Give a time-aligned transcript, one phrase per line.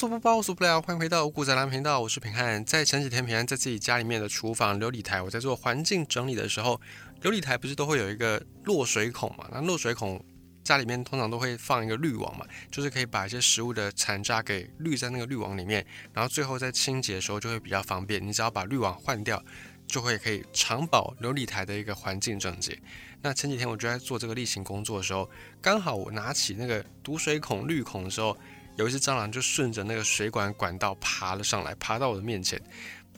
[0.00, 0.80] 说不包，说不了。
[0.80, 2.64] 欢迎回到五谷杂粮频道，我是平汉。
[2.64, 6.80] 在前几天，平汉在自己家里面的厨房琉璃台，我在做环境整理的时候，
[7.20, 9.46] 琉璃台不是都会有一个落水孔嘛？
[9.52, 10.18] 那落水孔
[10.64, 18.26] 家里面通常都会放一个滤网嘛，就是可以把一些食物的残渣给滤在那个滤网里面，然后最后在清洁的时候就会比较方便。
[18.26, 19.44] 你只要把滤网换掉，
[19.86, 22.74] 就会可以长保琉璃台的一个环境整洁。
[23.20, 25.28] 那前几天我就在做这个例行工作的时候，
[25.60, 28.34] 刚好我拿起那个堵水孔滤孔的时候。
[28.80, 32.58] 有一只蟑螂就顺着那个水管管道爬了上来，爬到我的面前。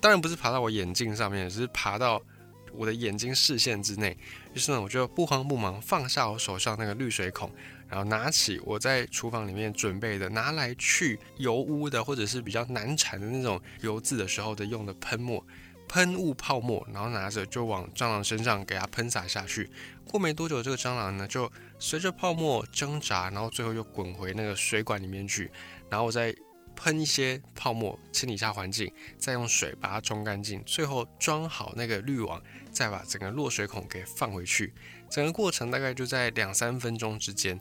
[0.00, 2.20] 当然不是爬到我眼镜上面，只是爬到
[2.72, 4.18] 我的眼睛视线之内。
[4.54, 7.48] 于是呢，我就不慌不忙放下我手上那个滤水孔，
[7.88, 15.46] 然后拿起我在厨房里面准备的拿来去油污的或者是比较难缠的那种油渍的时候的用的喷墨。
[15.88, 19.68] 喷雾泡沫，然后拿着就往蟑螂身上给它喷洒下去。
[20.10, 21.52] 过没多久，这个蟑螂呢就
[21.82, 25.50] 随着泡沫挣扎，然后最后又滚回那个水管里面去。
[25.90, 26.32] 然后我再
[26.76, 30.62] 喷一些泡沫，清理一下环境，再用水把它冲干净。
[30.64, 34.72] 最后装好那个滤网，再把整个落水孔给放回去。
[35.10, 37.60] 整个过程大概就在两三分钟之间。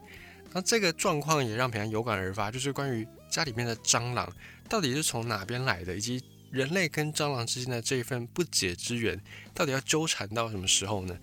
[0.51, 4.31] 那这个状况也让平安有感而发，就是关于家里面的蟑螂
[4.69, 6.23] 到底是从哪边来的，以及。
[6.51, 9.17] 人类跟蟑螂之间的这一份不解之缘，
[9.53, 11.17] 到底要纠缠到什么时候呢？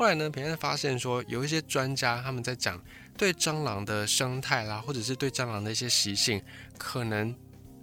[0.00, 2.82] 后来呢，平安发现说，有一些专家他们在讲
[3.18, 6.40] 对蟑螂的生态啦，或者是对蟑螂的一些习性，
[6.78, 7.36] 可能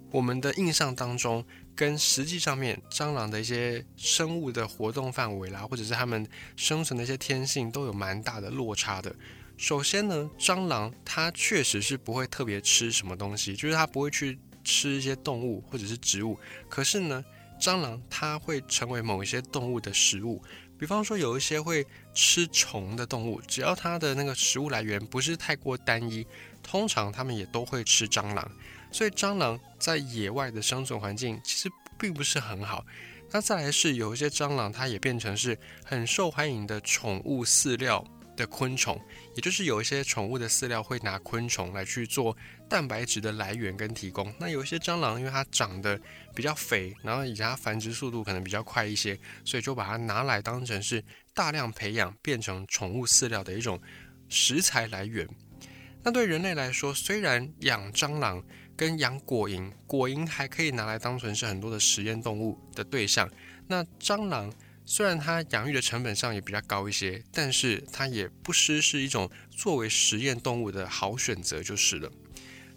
[0.09, 9.15] 我们的印象当中跟实际上面蟑螂的一些生物的活动范围啦，或者是它们生存的一些天性都有蛮大的落差的。
[9.55, 14.39] 首先呢，蟑螂它确实是不会特别吃什么东西，就是它不会去。
[14.69, 16.37] 吃一些动物或者是植物，
[16.67, 17.23] 可是呢，
[17.57, 20.43] 蟑螂它会成为某一些动物的食物。
[20.79, 26.25] 比方说，有一些会吃虫的动物，只要它的那个食物来源不是太过单一，
[26.61, 28.51] 通常它们也都会吃蟑螂。
[28.91, 31.69] 所以，蟑螂在野外的生存环境其实
[31.99, 32.85] 并不是很好。
[33.31, 38.05] 那再来是有一些蟑螂，它也变成是很受欢迎的宠物饲料。
[38.37, 38.97] 的昆虫，
[39.35, 42.37] 也就是有一些宠物的饲料会拿昆虫来去做
[42.69, 44.33] 蛋白质的来源跟提供。
[44.39, 45.99] 那有一些蟑螂，因为它长得
[46.33, 51.03] 比较肥，然后以及它繁殖速度可能比较快一些，所以就把它拿来当成是
[51.33, 53.81] 大量培养变成宠物饲料的一种
[54.29, 55.27] 食材来源。
[56.03, 58.41] 那对人类来说，虽然养蟑螂
[58.77, 63.29] 跟养果蝇，果蝇还可以拿来当成是很多的实验动物的对象，
[63.67, 64.53] 那蟑螂。
[64.89, 72.09] 虽然它养育的成本上也比较高一些，但是它也不失是一种作为实验动物的好选择就是了。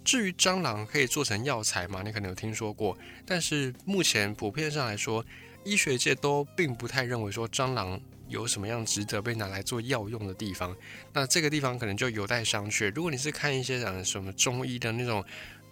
[0.05, 2.03] 至于蟑螂可以做成药材吗？
[2.05, 5.25] 你可能有听说过，但是目前普遍上来说，
[5.63, 10.77] 医学界都并不太认为说蟑螂有什么样值得被拿来做药用的地方。
[11.13, 12.93] 那这个地方可能就有待商榷。
[12.93, 15.25] 如果你是看一些讲什么中医的那种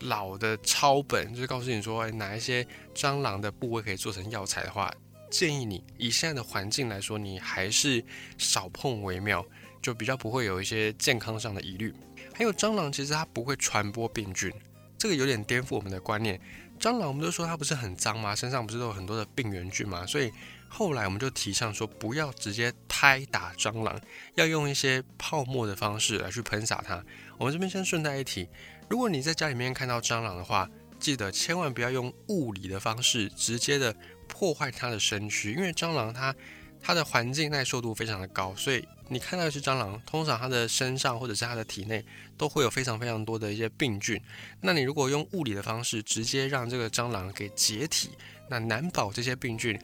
[0.03, 4.89] 老的抄本，就是告诉你说哪一些蟑螂的部位可以做成药材的话。
[5.31, 8.03] 建议你以现在的环境来说，你还是
[8.37, 9.45] 少碰为妙，
[9.83, 11.95] 就比较不会有一些健康上的疑虑。
[12.35, 14.53] 还有蟑螂，其实它不会传播病菌，
[14.97, 16.41] 这个有点颠覆我们的观念。
[16.79, 18.35] 蟑螂我们都说它不是很脏吗？
[18.35, 20.07] 身上不是都有很多的病原菌吗？
[20.07, 20.31] 所以
[20.69, 24.01] 后来我们就提倡说，不要直接拍打蟑螂，
[24.37, 27.05] 要用一些泡沫的方式来去喷洒它。
[27.37, 28.49] 我们这边先顺带一提，
[28.89, 33.95] 如果你在家里面看到蟑螂的话，记得千万不要用物理的方式直接的。
[34.39, 36.33] 破坏它的身躯，因为蟑螂它
[36.81, 42.05] 它的环境耐受度非常的高，所以你看到一只蟑螂，通常它的身上或者是它的体内
[42.37, 44.21] 都会有非常非常多的一些病菌。
[44.61, 48.11] 那你如果用物理的方式直接让这个蟑螂给解体，
[48.49, 49.77] 那难保这些病菌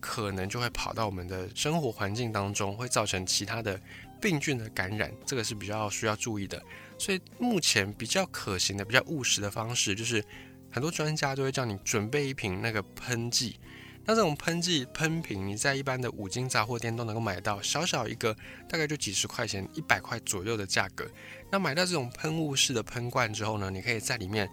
[0.00, 3.78] 可能就会跑到我们的生活环境当中，会造成其他的
[4.18, 6.62] 病菌的感染，这个是比较需要注意的。
[6.98, 10.24] 所以目前比较可行的、比较务实的方式，就是
[10.70, 13.58] 很多专家都会叫你准备一瓶那个喷剂。
[14.08, 18.34] 那这种喷剂喷瓶，你在一般的五金杂货店都能够买到，小小一个，
[18.66, 21.06] 大概就几十块钱，一百块左右的价格。
[21.52, 24.50] 那买到这种喷雾式的喷罐之后呢，你可以在里面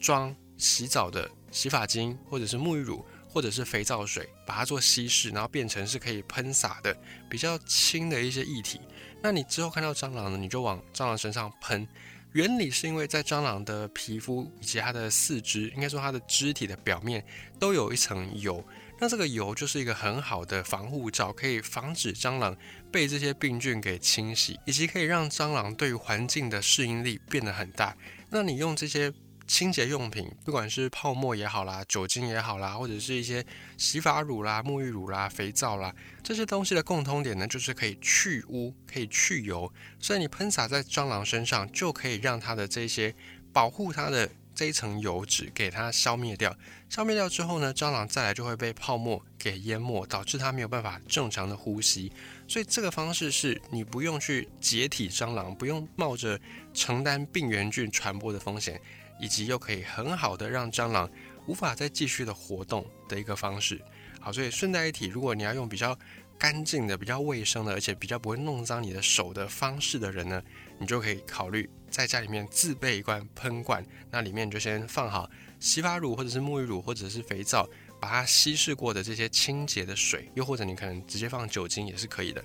[0.00, 6.96] 装洗澡的洗发精，或者是沐浴乳，或者是肥皂水，把它做稀释，然后变成是可以喷洒的
[7.28, 8.80] 比较轻的一些液体。
[9.22, 11.86] 那你之后看到蟑螂呢，你就往蟑螂身上喷。
[12.32, 17.22] 原理是因为在蟑螂的皮肤以及它的四肢，应该说它的肢体的表面
[17.60, 18.64] 都有一层油。
[18.98, 22.56] 那这个油就是一个很好的防护罩，可以防止蟑螂
[22.90, 27.96] 被这些病菌给侵袭，以及可以让蟑螂对于环境的适应力变得很大。
[28.30, 29.12] 那你用这些
[29.46, 33.44] 清洁用品，不管是泡沫也好啦，酒精也好啦，或者是一些
[33.76, 43.14] 洗发乳啦、沐浴乳啦、肥皂啦，这些东西的共通点呢，就是可以去污、可以去油，所以你喷洒在蟑螂身上，就可以让它的这些
[43.52, 44.30] 保护它的。
[44.54, 46.56] 这一层油脂给它消灭掉。
[46.88, 52.12] 消灭掉之后呢，蟑螂再来就会被泡沫给淹没，导致它没有办法正常的呼吸。
[52.46, 56.38] 所以这个方式是你不用去解体蟑螂，不用冒着
[56.72, 58.80] 承担病原菌传播的风险，
[59.20, 61.10] 以及又可以很好的让蟑螂
[61.46, 63.80] 无法再继续的活动的一个方式。
[64.20, 65.98] 好，所以顺带一提，如果你要用比较
[66.38, 70.42] 干净的、比较卫生的，而且比较不会弄脏你的手的方式的人呢，
[70.78, 75.30] 你就可以考虑在家里面自备一罐喷罐，那里面就先放好
[75.60, 77.68] 洗发乳或者是沐浴乳或者是肥皂，
[78.00, 82.44] 把它稀释过的这些清洁的水，又或者你可能直接放酒精也是可以的。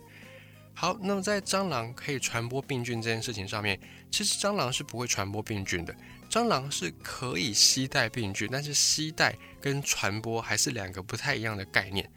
[0.75, 3.77] 好，那么在蟑螂可以传播病菌这件事情上面，
[4.11, 5.95] 其实蟑螂是不会传播病菌的，
[6.29, 12.07] 蟑螂是可以携带病菌，但是携带跟传播还是两个不太一样的概念。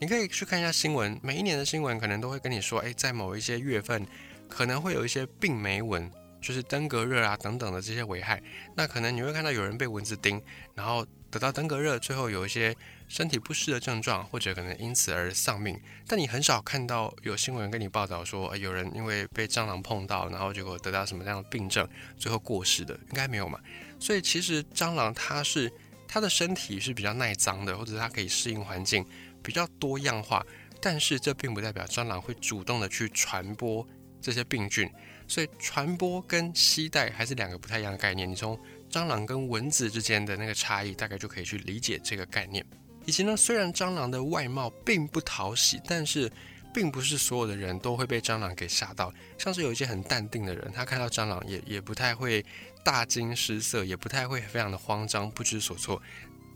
[0.00, 4.06] 你可以去看一下新闻，每一年的新闻可能都会跟你说，哎，在某一些月份
[4.48, 6.08] 可能会有一些病媒蚊，
[6.40, 8.42] 就是登革热啊等等的这些危害。
[8.76, 10.42] 那可能你会看到有人被蚊子叮，
[10.74, 12.74] 然后得到登革热，最后有一些
[13.08, 15.78] 身体不适的症状，或者可能因此而丧命。
[16.06, 23.58] 但你很少看到有新闻跟你报道说，有人因为被蟑螂碰到，然后结果得到什么样的病症，最后过世的，应该没有嘛？
[23.98, 25.72] 所以其实蟑螂它是
[26.06, 29.04] 它的身体是比较耐脏的，或者它可以适应环境。
[29.40, 30.44] 比较多样化，
[30.82, 33.86] 但是这并不代表蟑螂会主动的去传播
[34.20, 34.90] 这些病菌，
[35.28, 38.28] 所以传播跟携带还是两个不太一样的概念。
[38.28, 38.58] 你从
[38.90, 42.64] 蟑螂跟蚊子之间的那个差异，大概就可以去理解这个概念。
[43.04, 46.30] 以及呢，虽然蟑螂的外貌并不讨喜，但是
[46.74, 49.12] 并不是所有的人都会被蟑螂给吓到。
[49.38, 52.44] 像是有一些很淡定的人，他看到蟑螂也也不太会
[52.82, 56.02] 大惊失色，也不太会非常的慌张不知所措。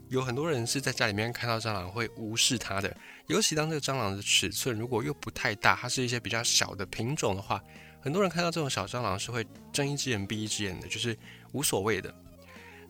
[0.09, 2.95] 有很多人是在家里面看到蟑螂会无视它的，
[3.29, 7.59] 尤其当这个蟑螂的尺寸如果又不太大，它是一些比较小的品种的话，
[8.03, 11.17] 很多人看到这种小蟑螂是会睁一只眼闭一只眼的，就是
[11.53, 12.15] 无所谓的。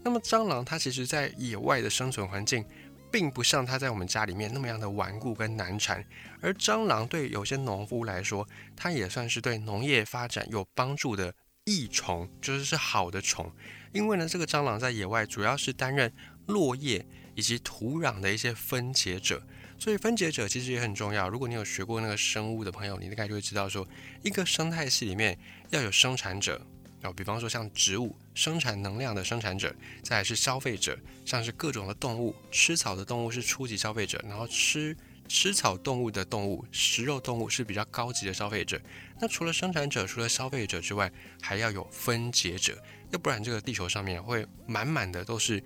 [0.02, 2.64] 那么蟑螂它其实在野外的生存环境，
[3.10, 6.04] 并不像它在我们家里面那么样的顽固跟难缠，
[6.40, 11.32] 而蟑螂对有些农夫来说，它也算是对农业发展有帮助的
[11.64, 13.52] 益虫，就是是好的虫，
[13.92, 16.12] 因为呢，这个蟑螂在野外主要是担任。
[16.48, 17.06] 落叶
[17.36, 19.40] 以及土壤的一些分解者，
[19.82, 21.28] 所以分解者其实也很重要。
[21.28, 23.84] 如果你有学过那个生物的朋友，你大概就会知道说，
[24.22, 25.36] 一个生态系里面
[25.70, 26.64] 要有生产者，
[27.00, 29.74] 然后比方说像植物生产能量的生产者，
[30.04, 30.96] 再来是消费者，
[31.26, 34.96] 像是各种的动物，吃草的动物是初级消费者，然后吃
[35.26, 38.80] 吃草动物的动物，食肉动物是比较高级的消费者。
[39.20, 42.80] 那除了生产者，除了消费者之外，还要有分解者，
[43.10, 45.60] 要不然这个地球上面会满满的都是。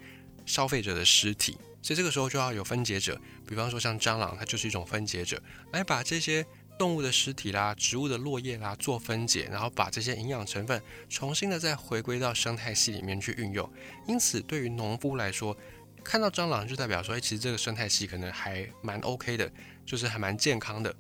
[0.47, 3.17] 消费者的尸体，所以这个时候就要有分解者，
[3.47, 5.41] 比方说像蟑螂，它就是一种分解者，
[5.73, 6.44] 来把这些
[6.77, 13.73] 动物的尸体啦、植物的落叶啦做分解，然后把这些营养成分重新的再回归到生态系里面去运用。
[14.09, 15.56] 因此，对于农夫来说，
[16.03, 19.49] 看到蟑螂就代表说，哎，其实这个生态系可能还蛮 OK 的，
[19.85, 20.93] 就是还蛮健康的。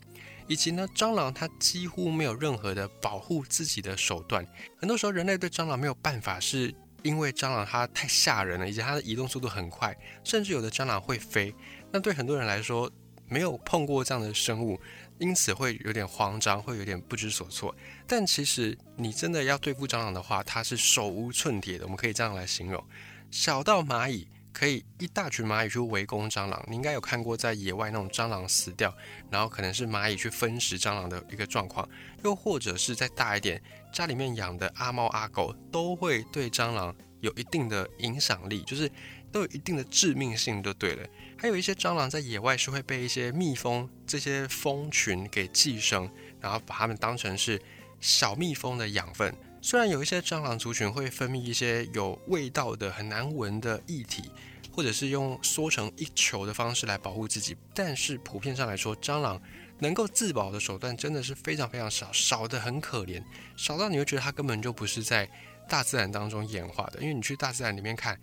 [0.46, 4.46] 以及呢，蟑螂它几乎没有任何的保护自己的手段，
[4.78, 6.72] 很多时候人类对蟑螂没有办法是。
[7.06, 11.54] 因为蟑螂它太吓人了，以及它的移动速度很快，甚至有的蟑螂会飞。
[11.92, 12.90] 那对很多人来说，
[13.28, 14.80] 没有碰过这样的生物，
[15.18, 17.74] 因此会有点慌张，会有点不知所措。
[18.06, 22.84] 但其实你真的要对付蟑螂的话，它是手无寸铁的，我们可以这样来形容：
[23.30, 24.26] 小到蚂蚁
[24.56, 26.64] 可以一大群蚂蚁去围攻蟑螂。
[26.66, 28.90] 你应该有看过在野外那种蟑螂死掉，
[29.30, 31.86] 然后可能是蚂蚁去分食蟑螂的一个状况，
[32.24, 33.62] 又或者是再大一点。
[33.92, 38.90] 家里面养的阿猫阿狗都会对蟑螂有一定的影响力，就是
[39.30, 41.06] 都有一定的致命性，就对了。
[41.36, 47.60] 还有一些蟑螂在野外是会被一些蜜蜂这些蜂群给寄生，然后把它们当成是
[48.00, 49.34] 小蜜蜂的养分。
[49.68, 54.30] 虽然有一些蟑螂族群会分泌一些有味道的很难闻的液体，
[54.70, 59.42] 或者是用缩成一球的方式来保护自己，但是普遍上来说，蟑螂。
[59.80, 63.20] 能够自保的手段真的是非常非常少，少的很可怜，
[63.56, 65.28] 少到你会觉得它根本就不是在
[65.68, 67.00] 大自然当中演化的。
[67.00, 68.16] 因为你去大自然里面看，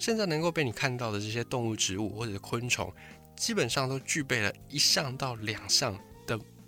[0.00, 2.92] 现在能够被你看到的这些动物、植物或者是昆虫，
[3.36, 5.96] 基本上都具备了一项到两项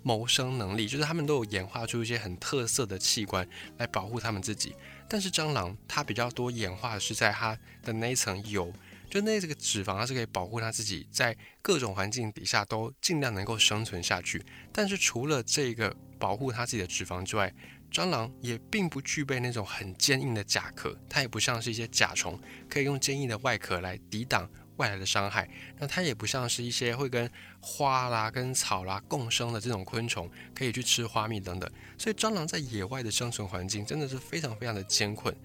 [0.03, 4.75] 谋生能力，就是它们都有演化出一些很特色的器官来保护它们自己。
[5.07, 8.71] 但是蟑螂它比较多演化的是在它的那一层油。
[9.09, 14.41] 就那这个脂肪，它是可以保护它自己在各种环境底下都尽量能够生存下去。
[14.71, 17.53] 但是除了这个保护它自己的脂肪之外，
[17.91, 22.39] 蟑螂也并不具备那种很坚硬的甲壳，它也不像是一些甲虫
[22.69, 24.49] 可以用坚硬的外壳来抵挡
[24.81, 25.47] 外来的伤害。
[25.77, 31.71] 那它也不像是一些会跟花啦、跟草啦共生的这种昆虫，可以去吃花蜜等等。
[31.99, 35.35] 所以蟑螂在野外的生存环境真的是非常非常的艰困。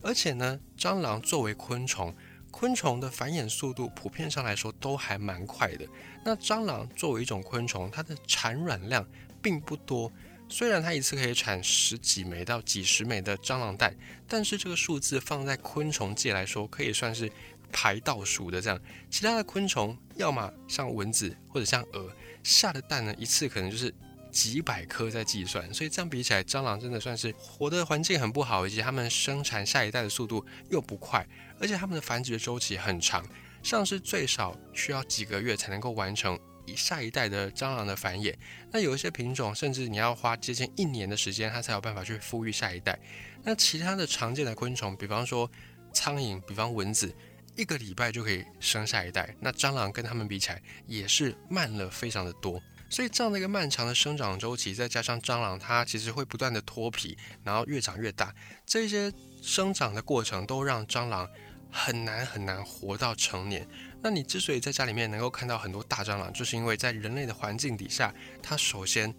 [0.00, 2.14] 而且呢，蟑螂作为昆虫，
[2.50, 5.86] 昆虫的繁衍速度普遍上来说都还蛮快的。
[6.24, 9.06] 那蟑螂作为一种昆虫，它的产卵量
[9.42, 10.10] 并不多。
[10.50, 13.94] 虽然它一次可以产十几枚到几十枚的蟑螂蛋，
[14.26, 17.30] 但是这个数字放在昆虫界来说，可以算是
[17.72, 18.80] 排倒数的这样。
[19.10, 22.10] 其他的昆虫，要么像蚊子或者像蛾
[22.42, 23.92] 下的蛋呢，一次可能就是
[24.30, 25.72] 几百颗在计算。
[25.72, 31.26] 所以这样比起来，蟑螂真的算是活的环境很不好，以及它们生产下一代的速度又不快，
[31.60, 33.26] 而且它们的繁殖周期很长，
[33.62, 36.38] 像是最少需要几个月才能够完成。
[36.76, 38.34] 下一代的蟑螂的繁衍，
[38.70, 42.98] 那有一些品种甚至你要花接近一年的时间，它才有办法去孵育下一代。
[43.42, 45.50] 那其他的常见的昆虫，比方说
[45.94, 47.10] 苍蝇，比方蚊子，
[47.58, 49.34] 一个礼拜就可以生下一代。
[49.40, 52.62] 那蟑螂跟它们比起来，也是慢了非常的多。
[52.88, 58.32] 所以这样的一个漫长的生长周期，再加上蟑螂它其实会不断的脱皮，然后越长越大，
[58.64, 59.12] 这些
[59.42, 61.28] 生长的过程都让蟑螂
[61.70, 63.68] 很难很难活到成年。
[64.00, 69.12] 那你之所以在家里面能够看到很多大蟑螂，就是因为在人类的环境底下，它首先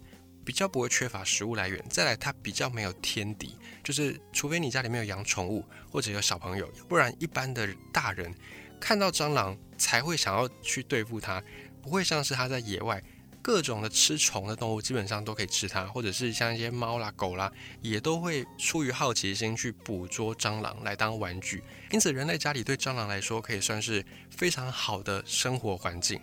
[0.50, 8.34] 比较不会缺乏食物来源，再来它比较没有天敌，就是除非你家里面有养宠物或者有小朋友，不然一般的大人
[8.80, 11.40] 看到蟑螂才会想要去对付它，
[11.80, 13.00] 不会像是它在野外。
[13.40, 17.48] 各种的吃虫的动物基本上都可以吃它，或者是像一些猫啦、狗啦，
[17.80, 21.62] 也都会出于好奇心去捕捉蟑螂来当玩具。
[21.92, 26.20] 因此，人类家里对蟑螂来说可以算是非常好的生活环境。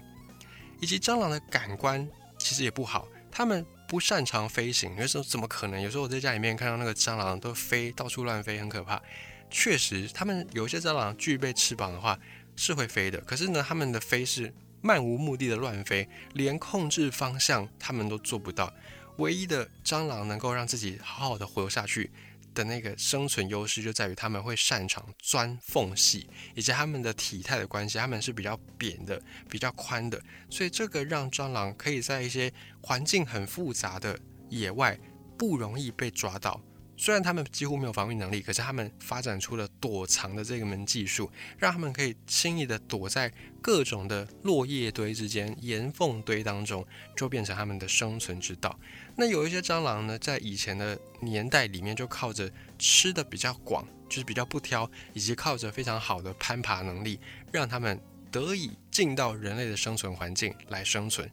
[0.82, 2.06] 以及蟑螂的感官
[2.38, 4.96] 其实也不好，它们不擅长飞行。
[4.98, 5.82] 有时候怎么可能？
[5.82, 9.02] 有时候我在家里面看到那个蟑螂都飞到处乱飞，很可怕。
[9.50, 12.20] 确实，他们有一些蟑螂具备翅膀的话
[12.56, 14.54] 是会飞的，可是呢，他们的飞是。
[14.80, 18.72] 漫无目的的乱飞，连控制方向他们都做不到。
[19.18, 22.12] 唯一的蟑螂能够让自己好好的活下去
[22.58, 34.98] 的那个生存优势，就在于他们会擅长钻缝隙，以及他们的体态的关系，他们是比较扁的、比较宽的，所以这个让蟑螂可以在一些环境很复杂的野外
[35.38, 36.60] 不容易被抓到。
[36.98, 46.86] 虽然他们几乎没有防御能力，可是他们发展出了躲藏的这个门技术，让他们可以轻易的躲在各种的落叶堆之间、岩缝堆当中，
[47.16, 48.78] 就变成他们的生存之道。
[49.16, 57.20] 那有一些蟑螂呢，在以前的年代里面，就靠着吃的比较广，就是比较不挑，以及靠着非常好的攀爬能力，
[57.52, 58.00] 让他们
[58.32, 61.30] 得以进到人类的生存环境来生存。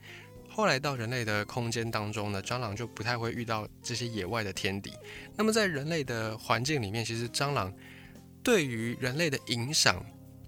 [0.56, 4.92] 后来到人类的空间当中呢，蟑螂就不太会遇到这些野外的天敌。
[5.34, 7.74] 那么在人类的环境里面，其实蟑螂
[8.40, 10.00] 对于人类的影响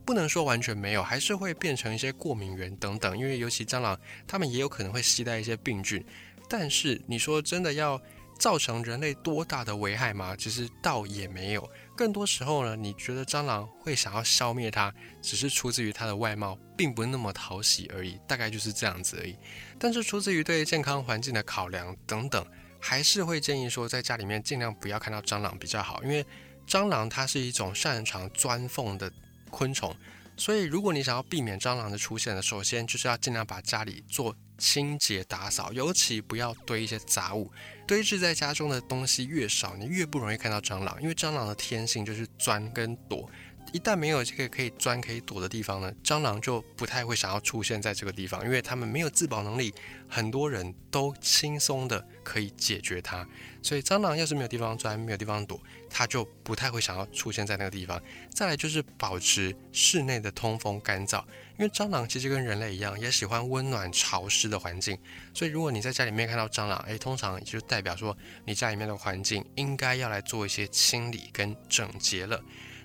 [0.05, 3.19] 不能说完全没有，还是会变成一些过敏源等等。
[3.19, 3.99] 因为尤其蟑螂，
[4.29, 6.05] 它们也有可能会携带一些病菌。
[6.49, 8.01] 但是你说真的要
[8.39, 10.37] 造成人类多大的危害吗？
[10.37, 11.71] 其实倒也没有。
[11.97, 19.37] 更多时候呢，你觉得蟑螂会想要消灭它，只是出自于它的外貌并不那么讨喜而已，大概就是这样子而已。
[19.79, 22.47] 但是出自于对健康环境的考量等等，
[22.79, 26.25] 还是会建议说，在家里面尽量不要看到蟑螂比较好，因为
[26.69, 29.11] 蟑螂它是一种擅长钻缝的
[29.51, 29.97] 昆虫，
[30.37, 37.51] 所以如果你想要避免蟑螂的出现呢，首先就是要尽量把家里做清洁打扫，尤其不要堆一些杂物。
[37.87, 43.31] 堆置在家中的东西越少，你越不容易看到蟑螂，因为蟑螂的天性就是钻跟躲。
[43.73, 49.75] 一旦没有这个可以钻可以躲的地方呢，蟑螂就不太会想要出现在这个地方，因为它们没有自保能力，
[50.09, 53.27] 很多人都轻松的可以解决它。
[53.63, 58.01] 所以蟑螂要是没有地方钻，没有地方躲，它就不太会想要出现在那个地方。
[58.33, 61.23] 再来就是保持室内的通风干燥。
[61.59, 64.97] 因为蟑螂其实跟人类一样，也喜欢温暖潮湿的环境，
[65.35, 72.41] 所以如果你在家里面看到蟑螂，诶，通常就代表说你家里面的环境应该要来做一些清理跟整洁了。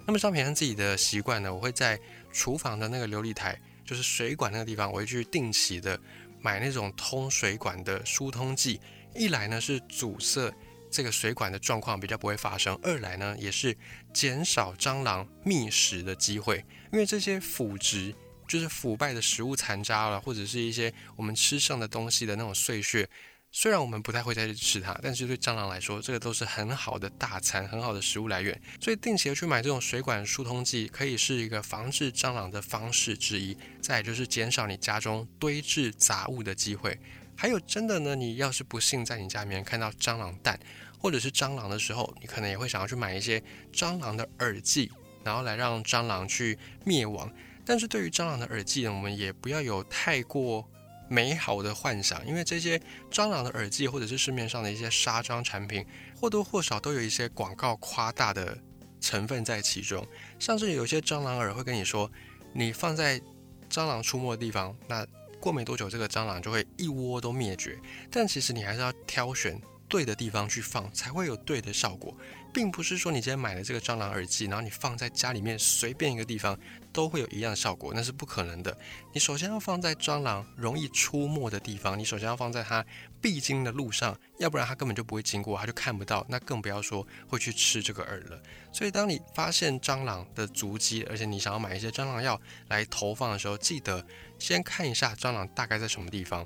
[0.05, 1.99] 那么像平常自己的习惯呢，我会在
[2.31, 5.99] 厨房的那个琉璃台，就是水管那个地方，我会去定期的
[6.39, 8.79] 买那种通水管的疏通剂，
[9.15, 10.53] 一来呢是阻塞
[10.89, 13.75] 这个水管的状况比较不会发生，二来呢也是
[14.13, 18.13] 减少蟑螂觅食的机会，因为这些腐殖。
[18.47, 23.07] 就是腐败的食物残渣了，或者是一些我们吃剩的东西的那种碎屑。
[23.53, 28.59] 虽然我们不太会再去吃它，但是对蟑螂来说，这个都是很好的大餐，很好的食物来源。
[28.79, 33.57] 所以定期的去买这种水管疏通剂，可以是一个防治蟑螂的方式之一。
[33.81, 36.97] 再就是减少你家中堆置杂物的机会。
[37.35, 40.57] 还有真的呢，你要是不幸在你家里面看到蟑螂蛋
[40.97, 43.43] 或者是蟑螂的时候，你可能也会想要去买一些
[43.73, 44.89] 蟑螂的饵剂，
[45.25, 47.29] 然后来让蟑螂去灭亡。
[47.65, 50.67] 但是对于蟑螂的耳剂呢，我们也不要有太过
[51.11, 58.57] 美好的幻想，因为这些蟑螂的耳剂或者是市面上的一些杀蟑产品，或多或少都有一些广告夸大的
[59.01, 60.07] 成分在其中。
[60.39, 62.09] 像是有些蟑螂耳会跟你说，
[62.53, 63.19] 你放在
[63.69, 65.05] 蟑螂出没的地方，那
[65.41, 67.77] 过没多久这个蟑螂就会一窝都灭绝。
[68.09, 69.59] 但其实你还是要挑选
[69.91, 72.17] 对的地方去放，才会有对的效果。
[72.53, 76.57] 并不是说你今天买了这个蟑螂耳机，然后你放在家里面随便一个地方
[76.91, 78.77] 都会有一样的效果，那是不可能的。
[79.13, 82.85] 你首先要放在蟑螂容易出没的地方，你首先要放在它
[83.21, 86.25] 必经的路上，要不然它根本就不会经过，它就看不到。
[86.27, 88.41] 那更不要说会去吃这个饵了。
[88.73, 94.05] 所以当你发现蟑螂的足迹，而且你想要买一些蟑螂药来投放的时候，记得
[94.37, 96.45] 先看一下蟑螂大概在什么地方。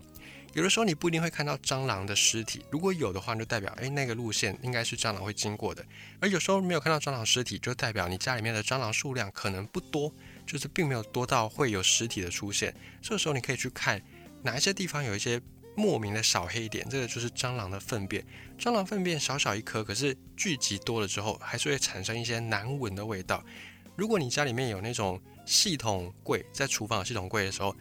[0.55, 5.85] 有的时候你不一定会看到蟑螂的尸体，如果有的话，就代表诶那个路线应该是蟑螂会经过的。
[6.21, 10.09] 而有时候没有看到蟑螂尸体，就代表你家里面的蟑螂数量可能不多，
[10.47, 12.73] 就是并没有多到会有尸体的出现。
[13.01, 14.01] 这个时候你可以去看
[14.43, 15.41] 哪一些地方有一些
[15.75, 18.25] 莫名的小黑点，这个就是蟑螂的粪便。
[18.57, 23.43] 蟑螂粪便小小一颗，可是聚集多了之后，还是会产生一些难闻的味道。
[23.97, 27.75] 如果你家里面有那种系统柜，在厨房系统柜的时候。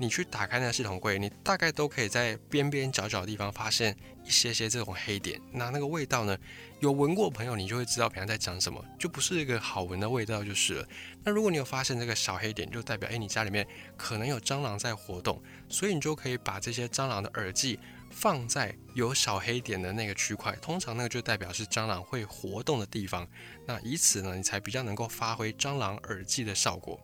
[0.00, 5.38] 你去打开那个系统柜，你大概都可以在边边角角的地方发现一些些这种黑点。
[5.52, 6.34] 那那个味道呢？
[6.80, 10.88] 有闻过朋友，你就会知道别人在讲什么，就不是一个好闻的味道就是了。
[11.22, 13.66] 那如果你有发现这个小黑点，就代表诶，你家里面
[13.98, 17.78] 可能有蟑螂在活动，所以你就可以把这些蟑螂的耳剂
[18.10, 20.56] 放在有小黑点的那个区块。
[20.62, 23.28] 通常那个就代表是蟑螂会活动的地方。
[23.66, 26.98] 那以此呢，你才比较能够发挥蟑螂耳剂的效果。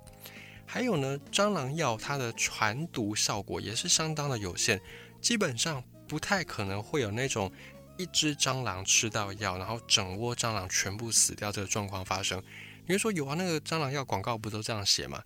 [0.67, 4.81] 还有呢，蟑螂药它的传毒效果也是相当的有限，
[5.21, 7.51] 基本上不太可能会有那种
[7.97, 12.43] 一只蟑螂吃到药，然后整窝蟑螂全部死掉这个状况发生。
[12.87, 15.23] 你会说有啊，那个蟑螂药广告不都这样写吗？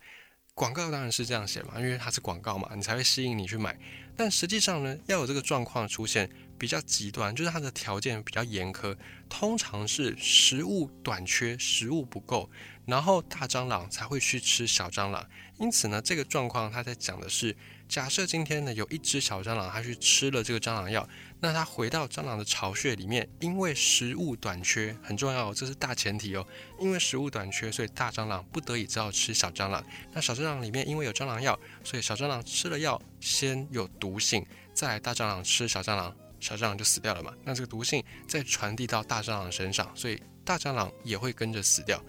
[0.53, 3.77] 广告当然是这样写嘛，因为它是广告嘛，你才会吸引你去买。
[4.21, 8.95] 但实际上呢，要有这个状况出现比较极端，就是它的条件比较严苛，
[9.27, 12.47] 通常是食物短缺，食物不够。
[12.85, 17.55] 然后大蟑螂才会去吃小蟑螂，因此呢，这个状况它在讲的是，
[17.87, 21.07] 假设今天呢有一只小蟑螂，它去吃了这个蟑螂药，
[21.39, 26.45] 那它回到蟑螂的巢穴里面，因为食物短缺很重要，这是大前提哦，
[26.79, 29.83] 因为食物短缺，所以大蟑螂不得已只好吃小蟑螂。
[30.13, 37.33] 那小蟑螂里面因为有蟑螂药，所以小蟑螂吃了药先有毒毒性，再来大蟑螂吃小蟑螂，小蟑螂就死掉了嘛。
[37.45, 42.03] 那这个毒性再传递到大蟑螂身上，所以大蟑螂也会跟着死掉。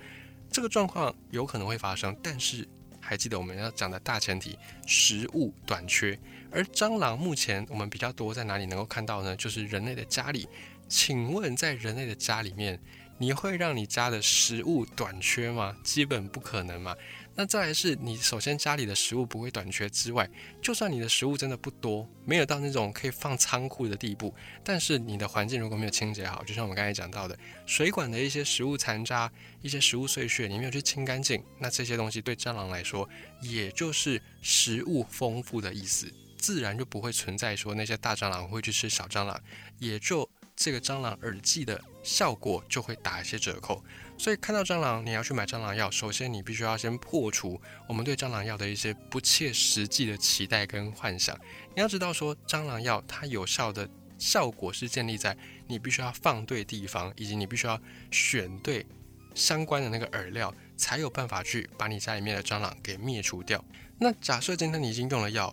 [0.50, 2.68] 这个状况有可能会发生，但是
[3.00, 6.18] 还记得我们要讲的大前提：食物短缺。
[6.50, 9.36] 而蟑螂目前我们比较多在哪里能够看到呢？
[9.36, 10.48] 就是人类的家里。
[10.88, 12.78] 请问在人类的家里面，
[13.16, 15.76] 你会让你家的食物短缺吗？
[15.84, 16.96] 基本不可能嘛。
[17.34, 20.28] 那再来是你首先家里的食物不会短缺之外，
[20.60, 33.08] 就算你的食物真的不多，没有到那种可以放仓库的地步，但是你的环境如果没有清洁好，就像我们刚才讲到的，水管的一些食物残渣、一些食物碎屑，你没有去清干净，那这些东西对蟑螂来说，
[33.40, 39.42] 也就是食物丰富的意思，自然就不会存在说那些大蟑螂会去吃小蟑螂，
[39.78, 40.28] 也就
[40.62, 43.82] 这个蟑螂耳剂的效果就会打一些折扣。
[44.16, 51.36] 所以看到蟑螂，你要去买蟑螂药，首先你必须要先破除我们对蟑螂药的一些不切实际的期待跟幻想。
[51.74, 57.80] 你要知道说，蟑螂药它有效的效果是建立在你必须要放对地方，以及你必须要
[58.12, 58.86] 选对
[59.34, 63.64] 相关的那个饵料，才有办法去把你家里面的蟑螂给灭除掉。
[63.98, 65.52] 那假设今天你已经用了药，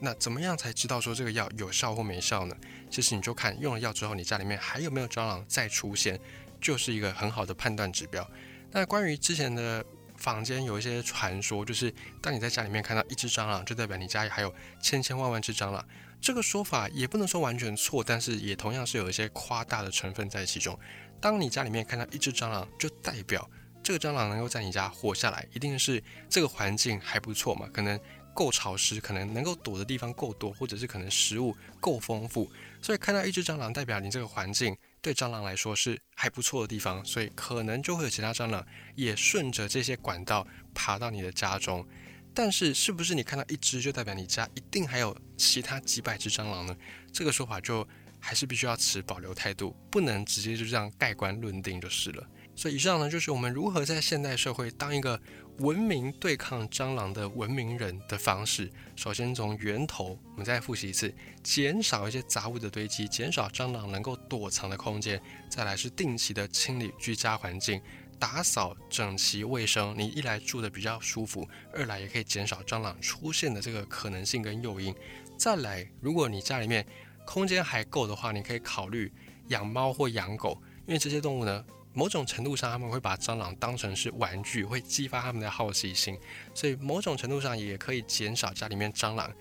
[0.00, 2.56] 那怎么样才知道说这个药有效或没效呢？
[2.90, 6.20] 其实你就看用了药之后，你家里面还有没有蟑螂再出现。
[6.60, 8.28] 就是一个很好的判断指标。
[8.72, 9.84] 那关于之前的
[10.16, 15.86] 坊间有一些传说，就是当你在家里面看到一只蟑螂，就代表你家里还有千千万万只蟑螂。
[16.20, 20.76] 这个说法也不能说完全错，但是也同样是有一些夸大的成分在其中。
[21.20, 23.48] 当你家里面看到一只蟑螂，就代表
[23.80, 27.68] 这个蟑螂能够在你家活下来，一定是这个环境还不错嘛？
[27.72, 27.96] 可能
[28.38, 32.48] 够潮湿，可能能够躲的地方够多，或者是可能食物够丰富。
[32.80, 34.76] 所以看到一只蟑螂，代表你这个环境。
[35.00, 41.84] 对蟑螂来说是还不错的地方，所以可能就会有其他蟑螂也顺着这些管道爬到你的家中。
[42.32, 46.76] 但是，是不是你看到一只就代表你家一定还有其他几百只蟑螂呢？
[47.12, 47.84] 这个说法就
[48.20, 52.24] 还是必须要持保留态度，不能直接就这样盖棺论定就是了。
[52.58, 55.20] 所以，以上呢就是我们如何在现代社会当一个。
[55.58, 65.20] 文明对抗蟑螂的文明人的方式，首先从源头，我们再复习一次，减少一些杂物的堆积，减少蟑螂能够躲藏的空间。
[65.50, 67.82] 再来是定期的清理居家环境，
[68.20, 69.92] 打扫整齐卫生。
[69.98, 74.94] 你一来住的比较舒服，二来也可以减少蟑螂出现的这个可能性跟诱因。
[75.36, 76.86] 再来，如果你家里面
[77.26, 79.12] 空间还够的话，你可以考虑
[79.48, 81.64] 养猫或养狗，因为这些动物呢。
[81.92, 86.18] 某种程度上，他们会把蟑螂当成是玩具，会激发他们的好奇心，
[86.54, 89.32] 所以某种程度上也可以减少家里面蟑螂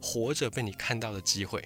[0.00, 1.62] 活着被你看到的机会。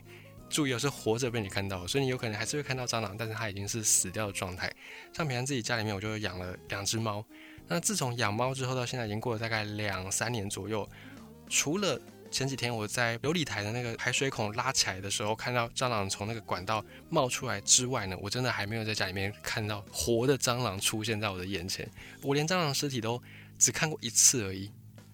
[0.49, 4.73] 注意，是活着被你看到，所以你有可能还是会看到蟑螂，但是它已经是死掉的状态。
[5.13, 7.23] 像平常自己家里面，我就养了两只猫。
[7.67, 10.89] 那自从养猫之后到现在，已经过了大概两三年左右，
[11.51, 21.89] 除了前几天我在琉璃台的那个排水孔拉起来的时候，看到蟑螂从那个管道冒出来之外呢，我真的还没有在家里面看到活的蟑螂出现在我的眼前。
[22.23, 23.21] 我连蟑螂尸体都
[23.59, 24.71] 只看过一次而已，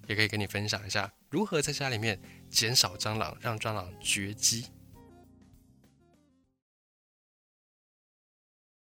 [0.07, 4.67] 也可以跟你分享一下如何在家里面减少蟑螂，让蟑螂绝迹。